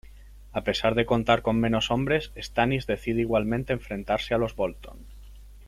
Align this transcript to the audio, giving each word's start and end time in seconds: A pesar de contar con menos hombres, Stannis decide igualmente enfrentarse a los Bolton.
A 0.51 0.63
pesar 0.63 0.95
de 0.95 1.05
contar 1.05 1.43
con 1.43 1.59
menos 1.59 1.91
hombres, 1.91 2.31
Stannis 2.35 2.87
decide 2.87 3.21
igualmente 3.21 3.71
enfrentarse 3.71 4.33
a 4.33 4.39
los 4.39 4.55
Bolton. 4.55 5.05